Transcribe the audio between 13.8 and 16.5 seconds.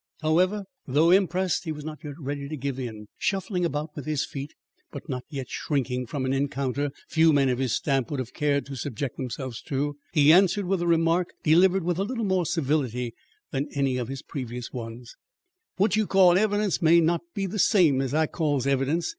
of his previous ones: "What you call